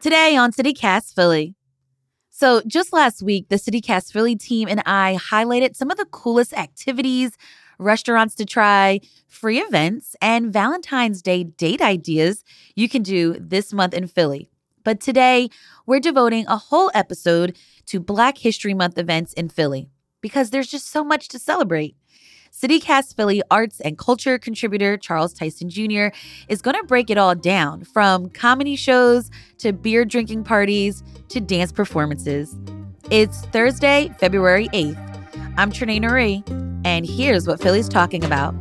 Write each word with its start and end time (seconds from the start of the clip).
Today 0.00 0.36
on 0.36 0.52
CityCast 0.52 1.12
Philly. 1.12 1.56
So, 2.30 2.62
just 2.68 2.92
last 2.92 3.20
week, 3.20 3.48
the 3.48 3.56
CityCast 3.56 4.12
Philly 4.12 4.36
team 4.36 4.68
and 4.68 4.80
I 4.86 5.18
highlighted 5.20 5.74
some 5.74 5.90
of 5.90 5.96
the 5.96 6.04
coolest 6.04 6.52
activities, 6.52 7.36
restaurants 7.80 8.36
to 8.36 8.44
try, 8.44 9.00
free 9.26 9.58
events, 9.58 10.14
and 10.22 10.52
Valentine's 10.52 11.20
Day 11.20 11.42
date 11.42 11.82
ideas 11.82 12.44
you 12.76 12.88
can 12.88 13.02
do 13.02 13.34
this 13.40 13.72
month 13.72 13.92
in 13.92 14.06
Philly. 14.06 14.48
But 14.84 15.00
today, 15.00 15.48
we're 15.84 15.98
devoting 15.98 16.46
a 16.46 16.56
whole 16.56 16.92
episode 16.94 17.58
to 17.86 17.98
Black 17.98 18.38
History 18.38 18.74
Month 18.74 18.98
events 18.98 19.32
in 19.32 19.48
Philly 19.48 19.90
because 20.20 20.50
there's 20.50 20.68
just 20.68 20.86
so 20.86 21.02
much 21.02 21.26
to 21.26 21.40
celebrate. 21.40 21.96
CityCast 22.52 23.14
Philly 23.14 23.42
arts 23.50 23.80
and 23.80 23.96
culture 23.98 24.38
contributor 24.38 24.96
Charles 24.96 25.32
Tyson 25.32 25.70
Jr. 25.70 26.08
is 26.48 26.62
going 26.62 26.76
to 26.76 26.84
break 26.84 27.10
it 27.10 27.18
all 27.18 27.34
down 27.34 27.84
from 27.84 28.28
comedy 28.30 28.76
shows 28.76 29.30
to 29.58 29.72
beer 29.72 30.04
drinking 30.04 30.44
parties 30.44 31.02
to 31.28 31.40
dance 31.40 31.72
performances. 31.72 32.56
It's 33.10 33.42
Thursday, 33.46 34.12
February 34.18 34.68
8th. 34.68 35.04
I'm 35.56 35.72
Trenae 35.72 36.00
Nuri, 36.00 36.42
and 36.84 37.06
here's 37.06 37.46
what 37.46 37.60
Philly's 37.60 37.88
talking 37.88 38.24
about. 38.24 38.54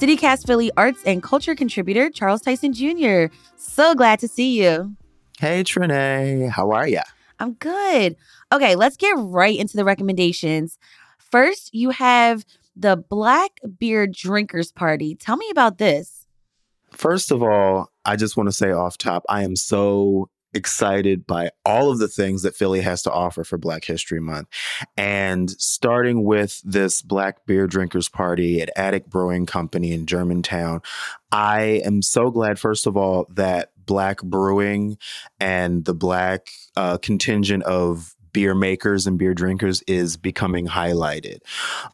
CityCast 0.00 0.46
Philly 0.46 0.70
arts 0.78 1.02
and 1.04 1.22
culture 1.22 1.54
contributor 1.54 2.08
Charles 2.08 2.40
Tyson 2.40 2.72
Jr. 2.72 3.26
So 3.56 3.94
glad 3.94 4.18
to 4.20 4.28
see 4.28 4.58
you. 4.58 4.96
Hey, 5.38 5.62
Trenae. 5.62 6.48
How 6.48 6.70
are 6.70 6.88
ya? 6.88 7.02
I'm 7.38 7.52
good. 7.52 8.16
Okay, 8.50 8.76
let's 8.76 8.96
get 8.96 9.14
right 9.18 9.58
into 9.58 9.76
the 9.76 9.84
recommendations. 9.84 10.78
First, 11.18 11.74
you 11.74 11.90
have 11.90 12.46
the 12.74 12.96
Black 12.96 13.60
Beer 13.78 14.06
Drinkers 14.06 14.72
Party. 14.72 15.16
Tell 15.16 15.36
me 15.36 15.50
about 15.50 15.76
this. 15.76 16.24
First 16.92 17.30
of 17.30 17.42
all, 17.42 17.90
I 18.06 18.16
just 18.16 18.38
want 18.38 18.48
to 18.48 18.54
say 18.54 18.72
off 18.72 18.96
top, 18.96 19.26
I 19.28 19.42
am 19.42 19.54
so 19.54 20.30
excited 20.54 21.26
by 21.26 21.50
all 21.64 21.90
of 21.90 21.98
the 21.98 22.08
things 22.08 22.42
that 22.42 22.56
Philly 22.56 22.80
has 22.80 23.02
to 23.02 23.12
offer 23.12 23.44
for 23.44 23.58
Black 23.58 23.84
History 23.84 24.20
Month. 24.20 24.48
And 24.96 25.50
starting 25.50 26.24
with 26.24 26.60
this 26.64 27.02
Black 27.02 27.46
Beer 27.46 27.66
Drinkers 27.66 28.08
Party 28.08 28.60
at 28.60 28.70
Attic 28.76 29.06
Brewing 29.06 29.46
Company 29.46 29.92
in 29.92 30.06
Germantown, 30.06 30.82
I 31.32 31.82
am 31.84 32.02
so 32.02 32.30
glad, 32.30 32.58
first 32.58 32.86
of 32.86 32.96
all, 32.96 33.26
that 33.30 33.72
Black 33.86 34.22
Brewing 34.22 34.98
and 35.38 35.84
the 35.84 35.94
Black 35.94 36.48
uh, 36.76 36.98
contingent 36.98 37.62
of 37.64 38.14
beer 38.32 38.54
makers 38.54 39.06
and 39.06 39.18
beer 39.18 39.34
drinkers 39.34 39.82
is 39.82 40.16
becoming 40.16 40.66
highlighted. 40.66 41.40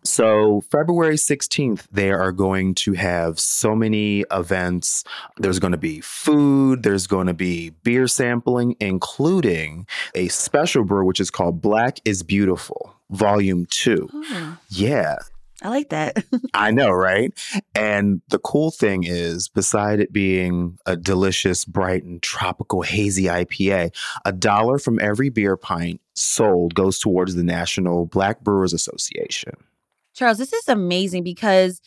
So, 0.03 0.63
February 0.71 1.17
16th, 1.17 1.87
they 1.91 2.11
are 2.11 2.33
going 2.33 2.75
to 2.77 2.93
have 2.95 3.39
so 3.39 3.75
many 3.75 4.25
events. 4.31 5.05
There's 5.37 5.59
going 5.59 5.73
to 5.73 5.79
be 5.79 6.01
food, 6.01 6.83
there's 6.83 7.07
going 7.07 7.27
to 7.27 7.35
be 7.35 7.71
beer 7.83 8.07
sampling, 8.07 8.77
including 8.81 9.87
a 10.15 10.29
special 10.29 10.85
brew, 10.85 11.05
which 11.05 11.21
is 11.21 11.31
called 11.31 11.61
Black 11.61 12.01
is 12.05 12.23
Beautiful, 12.23 12.95
Volume 13.11 13.67
2. 13.67 14.09
Oh. 14.13 14.59
Yeah. 14.69 15.17
I 15.63 15.69
like 15.71 15.89
that. 15.89 16.25
I 16.55 16.71
know, 16.71 16.91
right? 16.91 17.33
And 17.75 18.21
the 18.29 18.39
cool 18.39 18.71
thing 18.71 19.05
is, 19.05 19.49
beside 19.49 20.01
it 20.01 20.13
being 20.13 20.79
a 20.87 20.97
delicious, 20.97 21.65
bright, 21.65 22.05
and 22.05 22.23
tropical 22.23 22.83
hazy 22.83 23.25
IPA, 23.25 23.95
a 24.25 24.33
dollar 24.33 24.79
from 24.79 25.01
every 25.01 25.31
beer 25.31 25.57
pint 25.57 26.01
sold 26.15 26.75
goes 26.75 26.99
towards 26.99 27.35
the 27.35 27.43
National 27.43 28.07
Black 28.07 28.41
Brewers 28.41 28.73
Association. 28.73 29.55
Charles, 30.15 30.39
this 30.39 30.53
is 30.53 30.69
amazing 30.69 31.23
because 31.23 31.81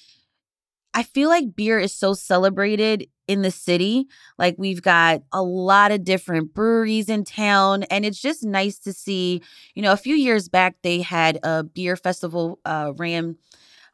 I 0.94 1.04
feel 1.04 1.30
like 1.30 1.56
beer 1.56 1.80
is 1.80 1.94
so 1.94 2.14
celebrated 2.14 3.08
in 3.30 3.44
the 3.44 3.52
city. 3.52 4.08
Like 4.38 4.56
we've 4.58 4.82
got 4.82 5.22
a 5.32 5.44
lot 5.44 5.92
of 5.92 6.04
different 6.04 6.54
breweries 6.54 7.08
in 7.08 7.24
town, 7.24 7.84
and 7.84 8.04
it's 8.04 8.20
just 8.20 8.44
nice 8.44 8.80
to 8.80 8.92
see. 8.92 9.42
You 9.76 9.84
know, 9.84 9.94
a 9.94 9.98
few 9.98 10.16
years 10.16 10.50
back 10.50 10.76
they 10.82 11.02
had 11.02 11.40
a 11.44 11.64
beer 11.64 11.96
festival 11.96 12.60
uh, 12.66 12.92
ran 12.98 13.38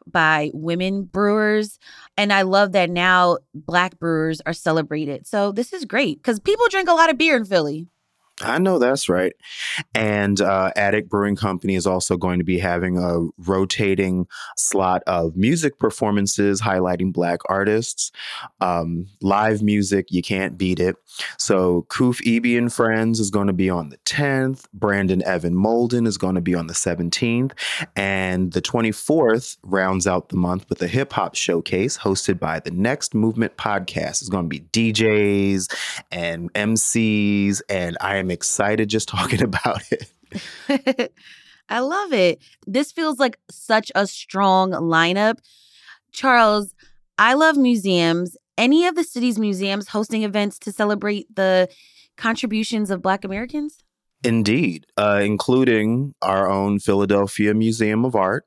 by 0.08 0.52
women 0.54 1.04
brewers. 1.04 1.80
And 2.16 2.32
I 2.32 2.44
love 2.44 2.72
that 2.74 2.90
now 2.90 3.40
black 3.54 3.98
brewers 4.00 4.42
are 4.46 4.54
celebrated. 4.54 5.26
So 5.28 5.52
this 5.52 5.74
is 5.74 5.84
great 5.84 6.20
because 6.20 6.40
people 6.40 6.68
drink 6.70 6.88
a 6.88 6.94
lot 6.94 7.10
of 7.10 7.18
beer 7.18 7.36
in 7.36 7.46
Philly. 7.46 7.88
I 8.46 8.58
know 8.60 8.80
that's 8.80 9.10
right. 9.10 9.34
And 9.94 10.40
uh, 10.40 10.72
Attic 10.76 11.10
Brewing 11.10 11.36
Company 11.36 11.76
is 11.76 11.88
also 11.88 12.18
going 12.18 12.40
to 12.40 12.46
be 12.46 12.60
having 12.60 12.98
a 12.98 13.28
rotating 13.38 14.28
slot 14.56 15.04
of 15.08 15.36
music 15.36 15.80
performances 15.80 16.62
highlighting 16.62 17.12
Black 17.12 17.40
artists. 17.50 18.12
Um, 18.62 19.08
live 19.22 19.62
music, 19.62 20.08
you 20.10 20.22
can't 20.22 20.58
beat 20.58 20.80
it. 20.80 20.96
So 21.38 21.86
Koof 21.90 22.22
Eby 22.24 22.58
and 22.58 22.72
Friends 22.72 23.20
is 23.20 23.30
going 23.30 23.48
to 23.48 23.54
be 23.54 23.70
on 23.70 23.90
the 23.90 23.98
10th. 24.00 24.66
Brandon 24.74 25.24
Evan 25.24 25.56
Molden 25.56 26.08
is 26.08 26.18
going 26.18 26.36
to 26.36 26.42
be 26.42 26.56
on 26.56 26.68
the 26.68 26.74
17th. 26.74 27.52
And 27.96 28.52
the 28.54 28.62
24th 28.62 29.58
rounds 29.64 30.08
out 30.08 30.30
the 30.30 30.38
month 30.38 30.70
with 30.70 30.82
a 30.82 30.88
hip 30.88 31.14
hop 31.14 31.36
showcase 31.36 31.98
hosted 31.98 32.40
by 32.40 32.60
the 32.60 32.72
Next 32.72 33.14
Movement 33.14 33.58
podcast. 33.58 34.22
It's 34.22 34.30
going 34.30 34.50
to 34.50 34.50
be 34.50 34.62
DJs 34.72 35.74
and 36.12 36.52
MCs, 36.54 37.62
and 37.70 37.98
I 38.02 38.18
am 38.18 38.32
excited 38.36 38.90
just 38.90 39.08
talking 39.16 39.42
about 39.42 39.82
it. 39.92 41.14
I 41.70 41.80
love 41.80 42.14
it. 42.14 42.40
This 42.68 42.92
feels 42.92 43.20
like 43.20 43.40
such 43.50 43.92
a 43.96 44.06
strong 44.06 44.72
lineup. 44.72 45.40
Charles, 46.12 46.76
I 47.18 47.34
love 47.34 47.58
museums. 47.58 48.38
Any 48.58 48.86
of 48.86 48.96
the 48.96 49.04
city's 49.04 49.40
museums 49.40 49.90
hosting 49.90 50.24
events 50.24 50.60
to 50.60 50.72
celebrate 50.72 51.34
the 51.36 51.68
contributions 52.18 52.92
of 52.92 53.02
Black 53.02 53.26
Americans? 53.26 53.84
Indeed, 54.24 54.86
uh, 54.98 55.22
including 55.24 56.16
our 56.22 56.50
own 56.50 56.80
Philadelphia 56.80 57.54
Museum 57.54 58.06
of 58.06 58.16
Art. 58.16 58.46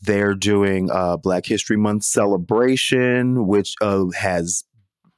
They're 0.00 0.34
doing 0.34 0.90
a 0.92 1.16
Black 1.16 1.46
History 1.46 1.76
Month 1.76 2.04
celebration, 2.04 3.46
which 3.46 3.74
uh, 3.80 4.06
has 4.16 4.64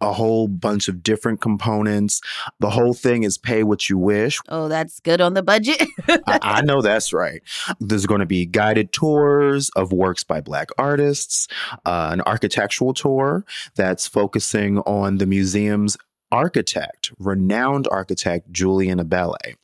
a 0.01 0.12
whole 0.12 0.49
bunch 0.49 0.89
of 0.89 1.03
different 1.03 1.41
components. 1.41 2.21
The 2.61 2.71
whole 2.71 2.95
thing 2.95 3.23
is 3.23 3.39
pay 3.39 3.62
what 3.62 3.89
you 3.89 3.99
wish. 3.99 4.39
Oh, 4.49 4.69
that's 4.69 5.01
good 5.01 5.21
on 5.21 5.34
the 5.34 5.43
budget. 5.43 5.83
I, 6.09 6.39
I, 6.43 6.62
know 6.62 6.83
that's 6.83 7.12
right. 7.12 7.43
There's 7.81 8.07
going 8.07 8.21
to 8.21 8.27
be 8.27 8.47
guided 8.47 8.93
tours 8.93 9.71
of 9.77 9.93
works 9.93 10.25
by 10.25 10.41
Black 10.41 10.69
artists, 10.79 11.49
uh, 11.84 12.11
an 12.12 12.21
architectural 12.23 12.93
tour 12.93 13.45
that's 13.75 14.07
focusing 14.07 14.79
on 14.81 15.19
the 15.19 15.27
museum's 15.27 15.97
architect, 16.33 17.13
renowned 17.19 17.87
architect 17.91 18.51
Julian 18.53 18.99
Abele, 18.99 19.55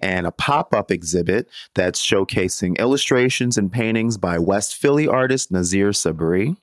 and 0.00 0.26
a 0.26 0.30
pop 0.30 0.74
up 0.74 0.90
exhibit 0.90 1.48
that's 1.74 2.00
showcasing 2.00 2.78
illustrations 2.78 3.58
and 3.58 3.72
paintings 3.72 4.16
by 4.16 4.38
West 4.38 4.76
Philly 4.76 5.08
artist 5.08 5.50
Nazir 5.50 5.90
Sabri 5.90 6.56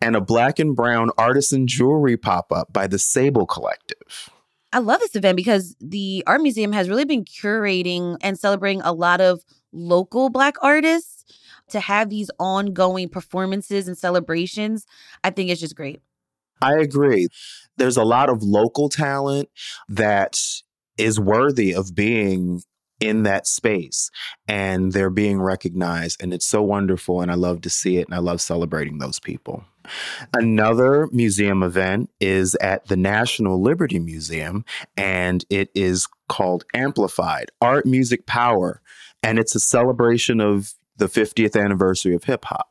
and 0.00 0.16
a 0.16 0.20
black 0.20 0.58
and 0.58 0.74
brown 0.74 1.10
artisan 1.18 1.66
jewelry 1.66 2.16
pop 2.16 2.52
up 2.52 2.72
by 2.72 2.86
the 2.86 2.98
Sable 2.98 3.46
Collective. 3.46 4.30
I 4.72 4.78
love 4.80 5.00
this 5.00 5.16
event 5.16 5.36
because 5.36 5.74
the 5.80 6.22
art 6.26 6.42
museum 6.42 6.72
has 6.72 6.88
really 6.88 7.06
been 7.06 7.24
curating 7.24 8.16
and 8.20 8.38
celebrating 8.38 8.82
a 8.82 8.92
lot 8.92 9.20
of 9.20 9.42
local 9.72 10.28
black 10.28 10.56
artists 10.62 11.24
to 11.70 11.80
have 11.80 12.10
these 12.10 12.30
ongoing 12.38 13.08
performances 13.08 13.88
and 13.88 13.96
celebrations. 13.96 14.86
I 15.24 15.30
think 15.30 15.50
it's 15.50 15.60
just 15.60 15.76
great. 15.76 16.02
I 16.60 16.78
agree. 16.78 17.28
There's 17.76 17.96
a 17.96 18.04
lot 18.04 18.28
of 18.28 18.42
local 18.42 18.88
talent 18.88 19.48
that 19.88 20.42
is 20.96 21.20
worthy 21.20 21.72
of 21.72 21.94
being 21.94 22.62
in 23.00 23.22
that 23.24 23.46
space 23.46 24.10
and 24.46 24.92
they're 24.92 25.10
being 25.10 25.40
recognized 25.40 26.22
and 26.22 26.34
it's 26.34 26.46
so 26.46 26.62
wonderful 26.62 27.20
and 27.20 27.30
I 27.30 27.34
love 27.34 27.60
to 27.62 27.70
see 27.70 27.98
it 27.98 28.06
and 28.06 28.14
I 28.14 28.18
love 28.18 28.40
celebrating 28.40 28.98
those 28.98 29.20
people. 29.20 29.64
Another 30.34 31.08
museum 31.12 31.62
event 31.62 32.10
is 32.20 32.54
at 32.56 32.86
the 32.88 32.96
National 32.96 33.60
Liberty 33.60 33.98
Museum 33.98 34.64
and 34.96 35.44
it 35.48 35.70
is 35.74 36.06
called 36.28 36.64
Amplified 36.74 37.50
Art 37.60 37.86
Music 37.86 38.26
Power 38.26 38.82
and 39.22 39.38
it's 39.38 39.54
a 39.54 39.60
celebration 39.60 40.40
of 40.40 40.74
the 40.96 41.06
50th 41.06 41.60
anniversary 41.60 42.14
of 42.14 42.24
hip 42.24 42.44
hop. 42.44 42.68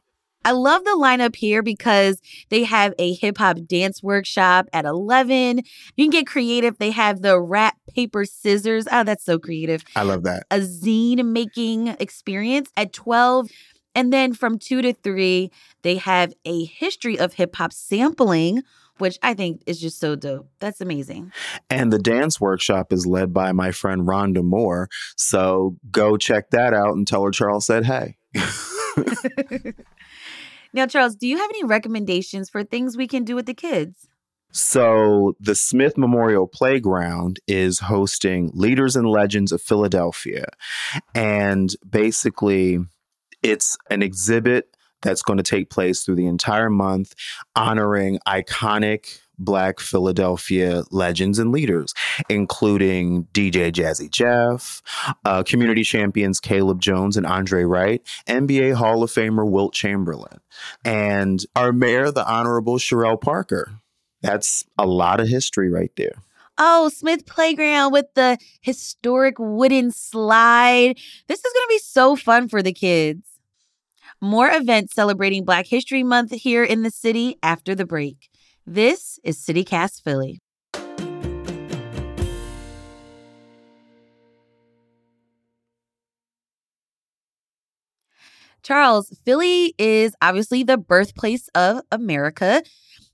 I 0.47 0.51
love 0.51 0.85
the 0.85 0.91
lineup 0.91 1.35
here 1.35 1.61
because 1.61 2.21
they 2.47 2.63
have 2.63 2.93
a 2.97 3.13
hip 3.15 3.37
hop 3.37 3.57
dance 3.67 4.01
workshop 4.01 4.67
at 4.71 4.85
11. 4.85 5.57
You 5.97 6.05
can 6.05 6.09
get 6.09 6.25
creative. 6.25 6.77
They 6.77 6.91
have 6.91 7.21
the 7.21 7.37
rap, 7.37 7.75
paper, 7.93 8.23
scissors. 8.23 8.87
Oh, 8.89 9.03
that's 9.03 9.25
so 9.25 9.39
creative. 9.39 9.83
I 9.93 10.03
love 10.03 10.23
that. 10.23 10.45
A 10.49 10.59
zine 10.59 11.25
making 11.25 11.89
experience 11.99 12.71
at 12.77 12.93
12. 12.93 13.49
And 13.93 14.13
then 14.13 14.33
from 14.33 14.57
2 14.57 14.83
to 14.83 14.93
3, 14.93 15.51
they 15.81 15.97
have 15.97 16.31
a 16.45 16.63
history 16.63 17.19
of 17.19 17.33
hip 17.33 17.53
hop 17.57 17.73
sampling 17.73 18.63
which 18.99 19.19
I 19.21 19.35
think 19.35 19.61
is 19.67 19.79
just 19.79 19.99
so 19.99 20.15
dope. 20.15 20.49
That's 20.59 20.81
amazing. 20.81 21.31
And 21.69 21.93
the 21.93 21.99
dance 21.99 22.41
workshop 22.41 22.91
is 22.91 23.05
led 23.05 23.31
by 23.31 23.51
my 23.51 23.69
friend 23.69 24.07
Rhonda 24.07 24.43
Moore. 24.43 24.89
So 25.15 25.77
go 25.91 26.17
check 26.17 26.49
that 26.49 26.73
out 26.73 26.95
and 26.95 27.05
tell 27.05 27.23
her 27.23 27.29
Charles 27.29 27.67
said 27.67 27.85
hey. 27.85 28.17
now, 30.73 30.85
Charles, 30.85 31.15
do 31.15 31.27
you 31.27 31.37
have 31.37 31.49
any 31.49 31.63
recommendations 31.63 32.49
for 32.49 32.63
things 32.63 32.97
we 32.97 33.07
can 33.07 33.23
do 33.23 33.35
with 33.35 33.45
the 33.45 33.53
kids? 33.53 34.07
So, 34.51 35.35
the 35.39 35.55
Smith 35.55 35.97
Memorial 35.97 36.47
Playground 36.47 37.39
is 37.47 37.79
hosting 37.79 38.49
Leaders 38.53 38.95
and 38.95 39.07
Legends 39.07 39.51
of 39.51 39.61
Philadelphia. 39.61 40.45
And 41.13 41.75
basically, 41.87 42.79
it's 43.43 43.77
an 43.89 44.01
exhibit 44.01 44.75
that's 45.01 45.21
going 45.21 45.37
to 45.37 45.43
take 45.43 45.69
place 45.69 46.03
through 46.03 46.15
the 46.15 46.27
entire 46.27 46.69
month, 46.69 47.13
honoring 47.55 48.19
iconic 48.27 49.19
Black 49.39 49.79
Philadelphia 49.79 50.83
legends 50.91 51.39
and 51.39 51.51
leaders, 51.51 51.93
including 52.29 53.25
DJ 53.33 53.71
Jazzy 53.71 54.09
Jeff, 54.09 54.81
uh, 55.25 55.43
community 55.43 55.83
champions 55.83 56.39
Caleb 56.39 56.81
Jones 56.81 57.17
and 57.17 57.25
Andre 57.25 57.63
Wright, 57.63 58.01
NBA 58.27 58.75
Hall 58.75 59.03
of 59.03 59.11
Famer 59.11 59.49
Wilt 59.49 59.73
Chamberlain, 59.73 60.39
and 60.83 61.45
our 61.55 61.71
mayor, 61.71 62.11
the 62.11 62.27
Honorable 62.27 62.77
Cherelle 62.77 63.19
Parker. 63.19 63.79
That's 64.21 64.65
a 64.77 64.85
lot 64.85 65.19
of 65.19 65.27
history 65.27 65.69
right 65.69 65.91
there. 65.95 66.15
Oh, 66.57 66.89
Smith 66.89 67.27
Playground 67.27 67.93
with 67.93 68.07
the 68.15 68.39
historic 68.61 69.35
wooden 69.37 69.91
slide. 69.91 70.97
This 71.27 71.39
is 71.39 71.53
going 71.53 71.65
to 71.67 71.69
be 71.69 71.79
so 71.79 72.15
fun 72.15 72.49
for 72.49 72.63
the 72.63 72.73
kids. 72.73 73.27
More 74.19 74.49
events 74.49 74.95
celebrating 74.95 75.45
Black 75.45 75.67
History 75.67 76.01
Month 76.01 76.31
here 76.31 76.63
in 76.63 76.81
the 76.81 76.89
city 76.89 77.37
after 77.43 77.75
the 77.75 77.85
break. 77.85 78.29
This 78.69 79.17
is 79.23 79.37
CityCast 79.37 80.03
Philly. 80.03 80.41
Charles, 88.63 89.17
Philly 89.23 89.73
is 89.77 90.13
obviously 90.21 90.63
the 90.63 90.77
birthplace 90.77 91.47
of 91.55 91.79
America. 91.93 92.61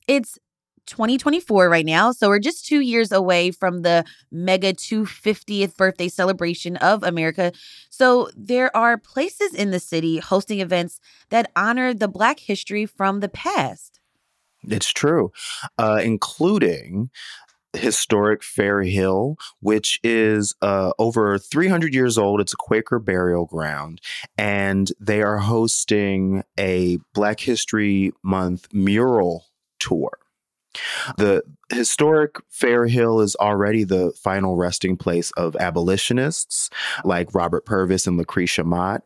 It's 0.07 0.39
2024 0.87 1.69
right 1.69 1.85
now. 1.85 2.11
So 2.11 2.29
we're 2.29 2.39
just 2.39 2.65
two 2.65 2.79
years 2.79 3.11
away 3.11 3.51
from 3.51 3.83
the 3.83 4.05
mega 4.31 4.73
250th 4.73 5.77
birthday 5.77 6.07
celebration 6.07 6.77
of 6.77 7.03
America. 7.03 7.51
So 7.91 8.27
there 8.35 8.75
are 8.75 8.97
places 8.97 9.53
in 9.53 9.69
the 9.69 9.79
city 9.79 10.17
hosting 10.17 10.61
events 10.61 10.99
that 11.29 11.51
honor 11.55 11.93
the 11.93 12.07
Black 12.07 12.39
history 12.39 12.87
from 12.87 13.19
the 13.19 13.29
past. 13.29 13.99
It's 14.67 14.91
true, 14.91 15.31
uh, 15.77 16.01
including 16.03 17.09
historic 17.73 18.43
Fair 18.43 18.83
Hill, 18.83 19.35
which 19.59 19.99
is 20.03 20.53
uh, 20.61 20.91
over 20.99 21.37
300 21.37 21.93
years 21.93 22.17
old. 22.17 22.39
It's 22.39 22.53
a 22.53 22.57
Quaker 22.57 22.99
burial 22.99 23.45
ground, 23.45 23.99
and 24.37 24.91
they 24.99 25.21
are 25.21 25.39
hosting 25.39 26.43
a 26.57 26.99
Black 27.13 27.39
History 27.39 28.13
Month 28.23 28.67
mural 28.73 29.45
tour. 29.79 30.11
The 31.17 31.43
historic 31.71 32.37
Fair 32.49 32.87
Hill 32.87 33.19
is 33.21 33.35
already 33.35 33.83
the 33.83 34.11
final 34.11 34.55
resting 34.55 34.97
place 34.97 35.31
of 35.31 35.55
abolitionists 35.55 36.69
like 37.03 37.33
Robert 37.33 37.65
Purvis 37.65 38.07
and 38.07 38.17
Lucretia 38.17 38.63
Mott. 38.63 39.03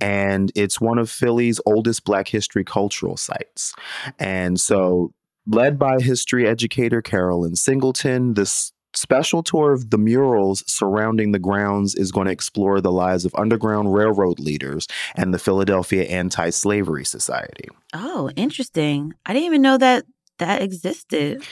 And 0.00 0.52
it's 0.54 0.80
one 0.80 0.98
of 0.98 1.10
Philly's 1.10 1.60
oldest 1.66 2.04
Black 2.04 2.28
history 2.28 2.64
cultural 2.64 3.16
sites. 3.16 3.74
And 4.18 4.60
so, 4.60 5.12
led 5.46 5.78
by 5.78 6.00
history 6.00 6.46
educator 6.46 7.02
Carolyn 7.02 7.56
Singleton, 7.56 8.34
this 8.34 8.72
special 8.94 9.42
tour 9.42 9.72
of 9.72 9.90
the 9.90 9.98
murals 9.98 10.64
surrounding 10.66 11.32
the 11.32 11.38
grounds 11.38 11.94
is 11.94 12.10
going 12.10 12.26
to 12.26 12.32
explore 12.32 12.80
the 12.80 12.92
lives 12.92 13.24
of 13.24 13.34
Underground 13.36 13.94
Railroad 13.94 14.40
leaders 14.40 14.86
and 15.14 15.32
the 15.32 15.38
Philadelphia 15.38 16.04
Anti 16.04 16.50
Slavery 16.50 17.04
Society. 17.04 17.68
Oh, 17.94 18.30
interesting. 18.36 19.14
I 19.26 19.32
didn't 19.32 19.46
even 19.46 19.62
know 19.62 19.78
that 19.78 20.04
that 20.40 20.62
existed. 20.62 21.42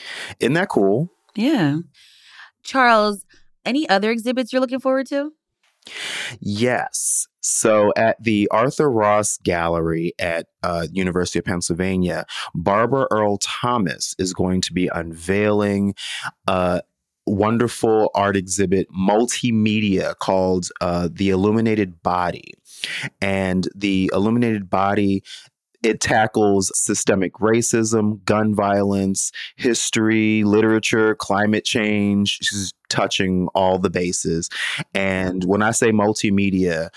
Isn't 0.40 0.54
that 0.54 0.68
cool? 0.68 1.10
Yeah. 1.34 1.78
Charles, 2.62 3.24
any 3.64 3.88
other 3.88 4.10
exhibits 4.10 4.52
you're 4.52 4.60
looking 4.60 4.80
forward 4.80 5.06
to? 5.08 5.32
Yes. 6.40 7.26
So 7.40 7.92
at 7.96 8.22
the 8.22 8.48
Arthur 8.50 8.90
Ross 8.90 9.38
Gallery 9.38 10.12
at 10.18 10.46
uh, 10.62 10.86
University 10.92 11.38
of 11.38 11.46
Pennsylvania, 11.46 12.26
Barbara 12.54 13.06
Earl 13.10 13.38
Thomas 13.38 14.14
is 14.18 14.34
going 14.34 14.60
to 14.62 14.72
be 14.72 14.88
unveiling 14.92 15.94
a 16.46 16.82
wonderful 17.26 18.10
art 18.14 18.36
exhibit, 18.36 18.86
multimedia 18.90 20.16
called 20.18 20.68
uh, 20.80 21.08
The 21.10 21.30
Illuminated 21.30 22.02
Body. 22.02 22.52
And 23.20 23.68
the 23.74 24.10
Illuminated 24.12 24.68
Body 24.68 25.22
it 25.82 26.00
tackles 26.00 26.72
systemic 26.74 27.34
racism, 27.34 28.24
gun 28.24 28.54
violence, 28.54 29.30
history, 29.56 30.44
literature, 30.44 31.14
climate 31.14 31.64
change. 31.64 32.38
She's 32.42 32.72
touching 32.88 33.48
all 33.54 33.78
the 33.78 33.90
bases. 33.90 34.48
And 34.94 35.44
when 35.44 35.62
I 35.62 35.70
say 35.70 35.90
multimedia, 35.90 36.90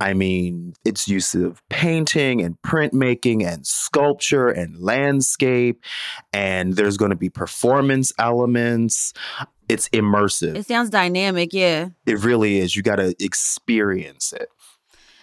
I 0.00 0.14
mean, 0.14 0.74
its 0.84 1.06
use 1.06 1.34
of 1.34 1.62
painting 1.68 2.40
and 2.40 2.60
printmaking 2.62 3.46
and 3.46 3.66
sculpture 3.66 4.48
and 4.48 4.76
landscape. 4.80 5.84
And 6.32 6.74
there's 6.74 6.96
going 6.96 7.10
to 7.10 7.16
be 7.16 7.28
performance 7.28 8.12
elements. 8.18 9.12
It's 9.68 9.88
immersive. 9.90 10.56
It 10.56 10.66
sounds 10.66 10.90
dynamic, 10.90 11.52
yeah. 11.52 11.90
It 12.06 12.24
really 12.24 12.58
is. 12.58 12.74
You 12.74 12.82
got 12.82 12.96
to 12.96 13.14
experience 13.20 14.32
it. 14.32 14.48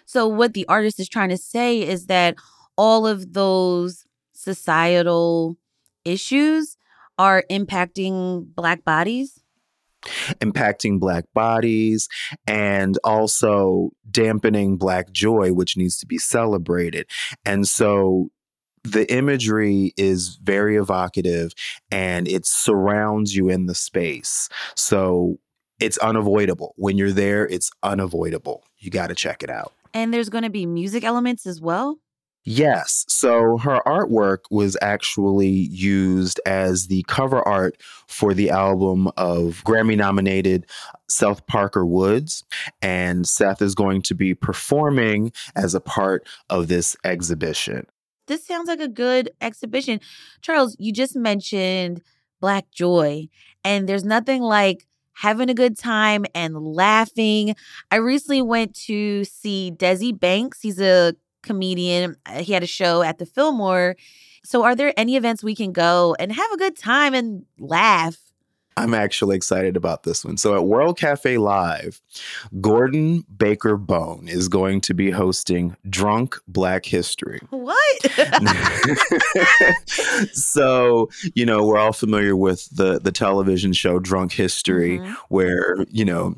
So, 0.06 0.27
what 0.27 0.53
the 0.53 0.65
artist 0.67 1.00
is 1.00 1.09
trying 1.09 1.29
to 1.29 1.38
say 1.38 1.81
is 1.81 2.07
that 2.07 2.35
all 2.79 3.05
of 3.05 3.33
those 3.33 4.05
societal 4.31 5.57
issues 6.05 6.77
are 7.17 7.43
impacting 7.51 8.45
Black 8.55 8.85
bodies? 8.85 9.43
Impacting 10.39 10.97
Black 10.97 11.25
bodies 11.33 12.07
and 12.47 12.97
also 13.03 13.89
dampening 14.09 14.77
Black 14.77 15.11
joy, 15.11 15.51
which 15.51 15.75
needs 15.75 15.99
to 15.99 16.05
be 16.05 16.17
celebrated. 16.17 17.05
And 17.43 17.67
so 17.67 18.29
the 18.85 19.11
imagery 19.13 19.93
is 19.97 20.39
very 20.41 20.77
evocative 20.77 21.51
and 21.91 22.29
it 22.29 22.45
surrounds 22.45 23.35
you 23.35 23.49
in 23.49 23.65
the 23.65 23.75
space. 23.75 24.47
So 24.77 25.37
it's 25.81 25.97
unavoidable. 25.97 26.75
When 26.77 26.97
you're 26.97 27.11
there, 27.11 27.45
it's 27.45 27.71
unavoidable. 27.83 28.63
You 28.77 28.89
got 28.89 29.07
to 29.07 29.15
check 29.15 29.43
it 29.43 29.49
out. 29.49 29.73
And 29.93 30.13
there's 30.13 30.29
going 30.29 30.45
to 30.45 30.49
be 30.49 30.65
music 30.65 31.03
elements 31.03 31.45
as 31.45 31.59
well? 31.59 31.99
Yes. 32.45 33.06
So 33.09 33.57
her 33.57 33.80
artwork 33.85 34.40
was 34.49 34.78
actually 34.81 35.49
used 35.49 36.40
as 36.45 36.87
the 36.87 37.04
cover 37.07 37.47
art 37.47 37.78
for 38.07 38.33
the 38.33 38.49
album 38.49 39.07
of 39.18 39.61
Grammy 39.66 39.97
nominated 39.97 40.66
Seth 41.07 41.45
Parker 41.47 41.85
Woods. 41.85 42.44
And 42.81 43.28
Seth 43.28 43.61
is 43.61 43.75
going 43.75 44.02
to 44.04 44.16
be 44.16 44.33
performing 44.33 45.31
as 45.56 45.75
a 45.75 45.81
part 45.81 46.28
of 46.49 46.69
this 46.69 46.95
exhibition. 47.04 47.85
This 48.28 48.45
sounds 48.45 48.68
like 48.68 48.80
a 48.80 48.87
good 48.87 49.31
exhibition. 49.42 49.99
Charles, 50.42 50.75
you 50.80 50.94
just 50.94 51.16
mentioned 51.16 52.02
Black 52.40 52.71
Joy, 52.71 53.28
and 53.63 53.90
there's 53.90 54.06
nothing 54.06 54.42
like 54.42 54.87
having 55.13 55.49
a 55.49 55.54
good 55.54 55.78
time 55.78 56.25
and 56.33 56.57
laughing. 56.57 57.56
I 57.92 57.97
recently 57.97 58.42
went 58.42 58.75
to 58.85 59.25
see 59.25 59.71
Desi 59.75 60.18
Banks. 60.18 60.61
He's 60.61 60.80
a 60.80 61.16
comedian. 61.43 62.15
Uh, 62.25 62.43
he 62.43 62.53
had 62.53 62.63
a 62.63 62.67
show 62.67 63.01
at 63.01 63.17
the 63.17 63.25
Fillmore. 63.25 63.95
So, 64.43 64.63
are 64.63 64.75
there 64.75 64.93
any 64.97 65.15
events 65.15 65.43
we 65.43 65.55
can 65.55 65.71
go 65.71 66.15
and 66.19 66.31
have 66.31 66.51
a 66.51 66.57
good 66.57 66.77
time 66.77 67.13
and 67.13 67.45
laugh? 67.59 68.17
I'm 68.80 68.94
actually 68.94 69.36
excited 69.36 69.76
about 69.76 70.04
this 70.04 70.24
one. 70.24 70.38
So 70.38 70.56
at 70.56 70.66
World 70.66 70.98
Cafe 70.98 71.38
Live, 71.38 72.02
Gordon 72.62 73.26
Baker 73.36 73.76
Bone 73.76 74.28
is 74.30 74.48
going 74.48 74.80
to 74.81 74.94
be 74.94 75.12
hosting 75.12 75.76
Drunk 75.90 76.38
Black 76.48 76.86
History. 76.86 77.42
What? 77.50 78.02
so, 80.33 81.09
you 81.36 81.45
know, 81.45 81.66
we're 81.66 81.78
all 81.78 81.92
familiar 81.92 82.38
with 82.38 82.69
the 82.69 83.00
the 83.00 83.12
television 83.12 83.74
show 83.74 84.00
Drunk 84.00 84.31
History 84.31 85.00
mm-hmm. 85.00 85.14
where, 85.28 85.86
you 85.90 86.06
know, 86.06 86.36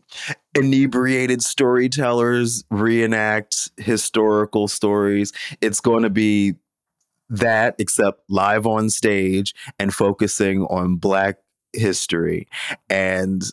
inebriated 0.58 1.44
storytellers 1.44 2.64
reenact 2.72 3.70
historical 3.78 4.68
stories. 4.68 5.32
It's 5.62 5.80
going 5.80 6.04
to 6.04 6.10
be 6.10 6.56
that 7.32 7.76
except 7.80 8.30
live 8.30 8.68
on 8.68 8.90
stage 8.90 9.56
and 9.80 9.94
focusing 9.94 10.64
on 10.64 10.98
black 10.98 11.38
history 11.74 12.48
and 12.90 13.44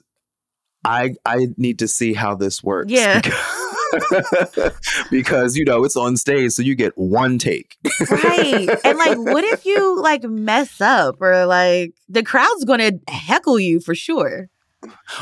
i 0.84 1.14
i 1.24 1.48
need 1.56 1.78
to 1.78 1.88
see 1.88 2.12
how 2.12 2.34
this 2.34 2.62
works 2.62 2.90
yeah. 2.90 3.20
because, 3.20 4.72
because 5.10 5.56
you 5.56 5.64
know 5.64 5.84
it's 5.84 5.96
on 5.96 6.16
stage 6.16 6.52
so 6.52 6.62
you 6.62 6.74
get 6.74 6.96
one 6.96 7.38
take. 7.38 7.76
Right 8.10 8.68
and 8.84 8.98
like 8.98 9.18
what 9.18 9.44
if 9.44 9.64
you 9.64 10.00
like 10.02 10.22
mess 10.24 10.80
up 10.80 11.20
or 11.20 11.46
like 11.46 11.94
the 12.08 12.22
crowd's 12.22 12.64
gonna 12.64 12.92
heckle 13.08 13.58
you 13.58 13.80
for 13.80 13.94
sure. 13.94 14.48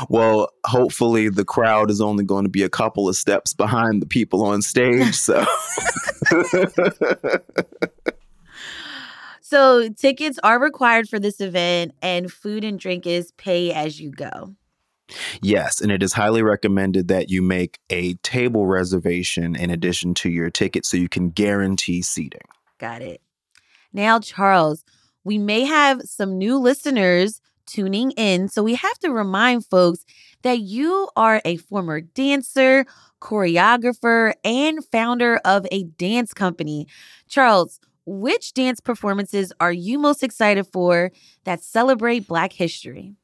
Well, 0.07 0.49
hopefully 0.65 1.29
the 1.29 1.45
crowd 1.45 1.89
is 1.89 1.99
only 1.99 2.23
going 2.23 2.43
to 2.45 2.49
be 2.49 2.61
a 2.61 2.69
couple 2.69 3.09
of 3.09 3.15
steps 3.15 3.53
behind 3.53 4.01
the 4.01 4.05
people 4.05 4.43
on 4.43 4.61
stage. 4.61 5.15
So 5.15 5.43
so 9.47 9.87
tickets 9.89 10.37
are 10.43 10.59
required 10.59 11.07
for 11.07 11.19
this 11.19 11.39
event, 11.39 11.93
and 12.01 12.31
food 12.31 12.65
and 12.65 12.77
drink 12.77 13.07
is 13.07 13.31
pay 13.33 13.71
as 13.71 13.99
you 13.99 14.11
go. 14.11 14.55
Yes, 15.41 15.79
and 15.79 15.89
it 15.89 16.03
is 16.03 16.11
highly 16.11 16.43
recommended 16.43 17.07
that 17.07 17.29
you 17.29 17.41
make 17.41 17.79
a 17.89 18.15
table 18.15 18.67
reservation 18.67 19.55
in 19.55 19.69
addition 19.69 20.13
to 20.15 20.29
your 20.29 20.49
ticket 20.49 20.85
so 20.85 20.97
you 20.97 21.07
can 21.07 21.29
guarantee 21.29 22.01
seating. 22.01 22.41
Got 22.77 23.01
it. 23.01 23.21
Now, 23.93 24.19
Charles, 24.19 24.83
we 25.23 25.37
may 25.37 25.63
have 25.63 26.01
some 26.01 26.37
new 26.37 26.57
listeners 26.57 27.39
tuning 27.65 28.11
in, 28.11 28.49
so 28.49 28.63
we 28.63 28.75
have 28.75 28.99
to 28.99 29.11
remind 29.11 29.65
folks 29.65 30.05
that 30.41 30.59
you 30.59 31.09
are 31.15 31.41
a 31.45 31.55
former 31.55 32.01
dancer, 32.01 32.85
choreographer, 33.21 34.33
and 34.43 34.83
founder 34.91 35.37
of 35.45 35.65
a 35.71 35.83
dance 35.83 36.33
company. 36.33 36.87
Charles, 37.29 37.79
which 38.07 38.53
dance 38.53 38.79
performances 38.79 39.51
are 39.59 39.71
you 39.71 39.99
most 39.99 40.23
excited 40.23 40.65
for 40.65 41.11
that 41.43 41.61
celebrate 41.61 42.25
Black 42.25 42.53
history? 42.53 43.15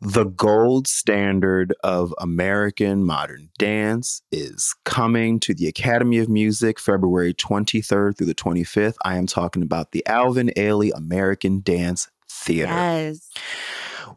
The 0.00 0.24
gold 0.24 0.86
standard 0.86 1.74
of 1.82 2.14
American 2.18 3.04
modern 3.04 3.50
dance 3.58 4.22
is 4.30 4.74
coming 4.84 5.40
to 5.40 5.52
the 5.54 5.66
Academy 5.66 6.18
of 6.18 6.28
Music 6.28 6.78
February 6.78 7.34
23rd 7.34 8.16
through 8.16 8.26
the 8.26 8.34
25th. 8.34 8.94
I 9.04 9.16
am 9.16 9.26
talking 9.26 9.62
about 9.62 9.90
the 9.90 10.06
Alvin 10.06 10.52
Ailey 10.56 10.92
American 10.94 11.60
Dance 11.60 12.08
Theater. 12.28 12.72
Yes. 12.72 13.30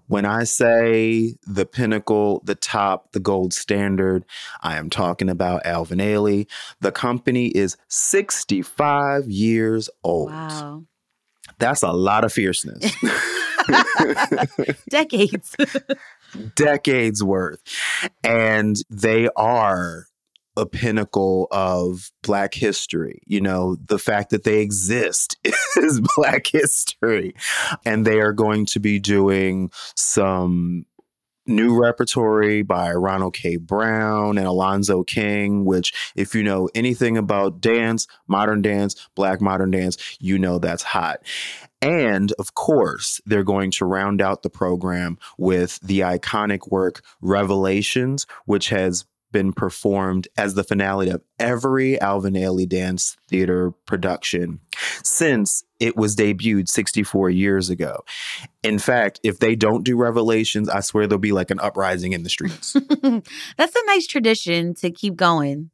When 0.07 0.25
I 0.25 0.43
say 0.43 1.35
the 1.45 1.65
pinnacle, 1.65 2.41
the 2.45 2.55
top, 2.55 3.11
the 3.11 3.19
gold 3.19 3.53
standard, 3.53 4.25
I 4.61 4.77
am 4.77 4.89
talking 4.89 5.29
about 5.29 5.65
Alvin 5.65 5.99
Ailey. 5.99 6.47
The 6.79 6.91
company 6.91 7.47
is 7.47 7.77
65 7.87 9.29
years 9.29 9.89
old. 10.03 10.31
Wow. 10.31 10.83
That's 11.59 11.83
a 11.83 11.91
lot 11.91 12.23
of 12.23 12.31
fierceness. 12.31 12.93
Decades. 14.89 15.55
Decades 16.55 17.23
worth. 17.23 17.61
And 18.23 18.75
they 18.89 19.29
are 19.35 20.07
a 20.57 20.65
pinnacle 20.65 21.47
of 21.51 22.11
Black 22.23 22.53
history. 22.53 23.21
You 23.25 23.41
know, 23.41 23.77
the 23.87 23.99
fact 23.99 24.31
that 24.31 24.43
they 24.43 24.59
exist 24.61 25.37
is 25.77 26.01
Black 26.17 26.47
history. 26.47 27.35
And 27.85 28.05
they 28.05 28.19
are 28.19 28.33
going 28.33 28.65
to 28.67 28.79
be 28.79 28.99
doing 28.99 29.71
some 29.95 30.85
new 31.47 31.79
repertory 31.79 32.61
by 32.61 32.91
Ronald 32.91 33.33
K. 33.33 33.55
Brown 33.55 34.37
and 34.37 34.45
Alonzo 34.45 35.03
King, 35.03 35.65
which, 35.65 35.93
if 36.15 36.35
you 36.35 36.43
know 36.43 36.69
anything 36.75 37.17
about 37.17 37.61
dance, 37.61 38.07
modern 38.27 38.61
dance, 38.61 39.07
Black 39.15 39.39
modern 39.39 39.71
dance, 39.71 39.97
you 40.19 40.37
know 40.37 40.59
that's 40.59 40.83
hot. 40.83 41.21
And 41.81 42.33
of 42.33 42.53
course, 42.55 43.21
they're 43.25 43.43
going 43.43 43.71
to 43.71 43.85
round 43.85 44.21
out 44.21 44.43
the 44.43 44.49
program 44.49 45.17
with 45.37 45.79
the 45.81 46.01
iconic 46.01 46.69
work 46.71 47.01
Revelations, 47.21 48.25
which 48.45 48.69
has 48.69 49.05
been 49.37 49.53
performed 49.53 50.27
as 50.35 50.55
the 50.55 50.63
finale 50.63 51.09
of 51.09 51.21
every 51.37 52.01
Alvin 52.01 52.33
Ailey 52.33 52.67
Dance 52.67 53.15
Theater 53.27 53.69
production 53.85 54.59
since 55.03 55.63
it 55.79 55.95
was 55.95 56.15
debuted 56.15 56.67
64 56.67 57.29
years 57.29 57.69
ago. 57.69 58.03
In 58.63 58.79
fact, 58.79 59.19
if 59.21 59.37
they 59.37 59.55
don't 59.55 59.83
do 59.83 59.95
Revelations, 59.95 60.69
I 60.69 60.79
swear 60.79 61.05
there'll 61.05 61.19
be 61.19 61.33
like 61.33 61.51
an 61.51 61.59
uprising 61.59 62.13
in 62.13 62.23
the 62.23 62.31
streets. 62.31 62.73
That's 63.03 63.75
a 63.75 63.85
nice 63.85 64.07
tradition 64.07 64.73
to 64.75 64.89
keep 64.89 65.15
going. 65.15 65.69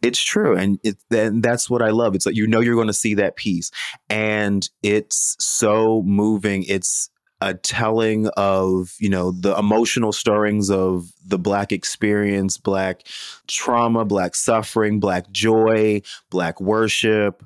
It's 0.00 0.22
true, 0.22 0.56
and 0.56 0.80
it, 0.82 0.96
and 1.12 1.44
that's 1.44 1.70
what 1.70 1.80
I 1.80 1.90
love. 1.90 2.16
It's 2.16 2.26
like 2.26 2.34
you 2.34 2.48
know 2.48 2.58
you're 2.58 2.74
going 2.74 2.88
to 2.88 2.92
see 2.92 3.14
that 3.14 3.36
piece, 3.36 3.70
and 4.08 4.68
it's 4.82 5.36
so 5.38 6.02
moving. 6.04 6.64
It's 6.64 7.08
a 7.40 7.54
telling 7.54 8.28
of 8.36 8.94
you 8.98 9.08
know 9.08 9.30
the 9.30 9.56
emotional 9.56 10.12
stirrings 10.12 10.70
of 10.70 11.10
the 11.24 11.38
black 11.38 11.72
experience 11.72 12.58
black 12.58 13.02
trauma 13.46 14.04
black 14.04 14.34
suffering 14.34 15.00
black 15.00 15.30
joy 15.30 16.02
black 16.28 16.60
worship 16.60 17.42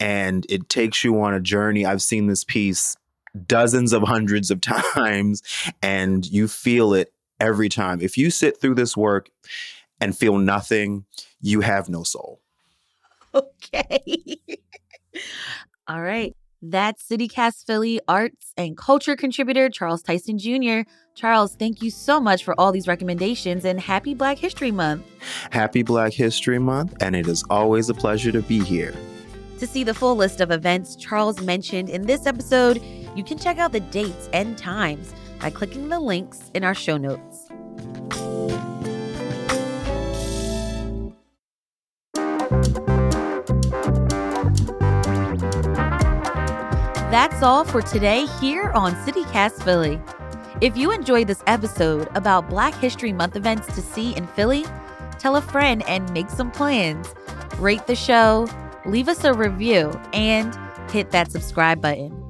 and 0.00 0.46
it 0.48 0.68
takes 0.68 1.04
you 1.04 1.20
on 1.20 1.34
a 1.34 1.40
journey. 1.40 1.86
I've 1.86 2.02
seen 2.02 2.26
this 2.26 2.44
piece 2.44 2.96
dozens 3.46 3.92
of 3.92 4.02
hundreds 4.02 4.50
of 4.50 4.60
times 4.94 5.42
and 5.82 6.26
you 6.26 6.48
feel 6.48 6.94
it 6.94 7.12
every 7.40 7.68
time. 7.68 8.00
If 8.00 8.16
you 8.16 8.30
sit 8.30 8.60
through 8.60 8.74
this 8.74 8.96
work 8.96 9.30
and 10.00 10.16
feel 10.16 10.38
nothing 10.38 11.04
you 11.40 11.60
have 11.60 11.88
no 11.88 12.02
soul. 12.02 12.40
Okay. 13.34 14.38
All 15.88 16.00
right 16.00 16.36
that's 16.70 17.06
CityCast 17.08 17.66
Philly 17.66 18.00
arts 18.08 18.52
and 18.56 18.76
culture 18.76 19.16
contributor 19.16 19.68
Charles 19.68 20.02
Tyson 20.02 20.38
Jr. 20.38 20.88
Charles, 21.14 21.54
thank 21.56 21.82
you 21.82 21.90
so 21.90 22.18
much 22.18 22.42
for 22.42 22.58
all 22.58 22.72
these 22.72 22.88
recommendations 22.88 23.64
and 23.64 23.78
happy 23.78 24.14
Black 24.14 24.38
History 24.38 24.70
Month. 24.70 25.04
Happy 25.50 25.82
Black 25.82 26.12
History 26.12 26.58
Month, 26.58 26.94
and 27.00 27.14
it 27.14 27.28
is 27.28 27.44
always 27.50 27.90
a 27.90 27.94
pleasure 27.94 28.32
to 28.32 28.40
be 28.42 28.60
here. 28.60 28.94
To 29.58 29.66
see 29.66 29.84
the 29.84 29.94
full 29.94 30.16
list 30.16 30.40
of 30.40 30.50
events 30.50 30.96
Charles 30.96 31.40
mentioned 31.42 31.90
in 31.90 32.06
this 32.06 32.26
episode, 32.26 32.82
you 33.14 33.22
can 33.22 33.38
check 33.38 33.58
out 33.58 33.72
the 33.72 33.80
dates 33.80 34.28
and 34.32 34.56
times 34.56 35.14
by 35.40 35.50
clicking 35.50 35.88
the 35.88 36.00
links 36.00 36.50
in 36.54 36.64
our 36.64 36.74
show 36.74 36.96
notes. 36.96 37.33
That's 47.14 47.44
all 47.44 47.64
for 47.64 47.80
today 47.80 48.26
here 48.40 48.72
on 48.72 48.92
CityCast 49.06 49.62
Philly. 49.62 50.00
If 50.60 50.76
you 50.76 50.90
enjoyed 50.90 51.28
this 51.28 51.44
episode 51.46 52.08
about 52.16 52.50
Black 52.50 52.74
History 52.74 53.12
Month 53.12 53.36
events 53.36 53.72
to 53.76 53.82
see 53.82 54.16
in 54.16 54.26
Philly, 54.26 54.64
tell 55.20 55.36
a 55.36 55.40
friend 55.40 55.84
and 55.86 56.12
make 56.12 56.28
some 56.28 56.50
plans. 56.50 57.14
Rate 57.58 57.86
the 57.86 57.94
show, 57.94 58.48
leave 58.84 59.08
us 59.08 59.22
a 59.22 59.32
review, 59.32 59.92
and 60.12 60.58
hit 60.90 61.12
that 61.12 61.30
subscribe 61.30 61.80
button. 61.80 62.20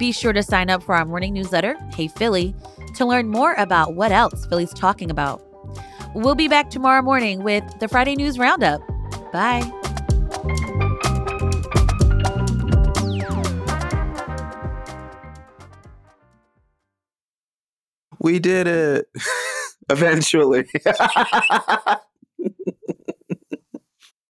Be 0.00 0.10
sure 0.10 0.32
to 0.32 0.42
sign 0.42 0.68
up 0.68 0.82
for 0.82 0.96
our 0.96 1.04
morning 1.04 1.32
newsletter, 1.32 1.76
Hey 1.94 2.08
Philly, 2.08 2.56
to 2.96 3.06
learn 3.06 3.28
more 3.28 3.54
about 3.54 3.94
what 3.94 4.10
else 4.10 4.46
Philly's 4.46 4.74
talking 4.74 5.12
about. 5.12 5.44
We'll 6.12 6.34
be 6.34 6.48
back 6.48 6.70
tomorrow 6.70 7.02
morning 7.02 7.44
with 7.44 7.62
the 7.78 7.86
Friday 7.86 8.16
News 8.16 8.36
Roundup. 8.36 8.80
Bye. 9.32 9.62
We 18.24 18.38
did 18.38 18.66
it. 18.66 19.10
Eventually. 19.90 20.66